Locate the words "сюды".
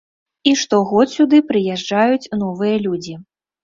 1.17-1.43